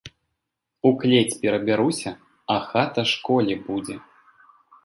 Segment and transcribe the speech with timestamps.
[0.89, 2.11] У клець перабяруся,
[2.57, 3.95] а хата школе будзе!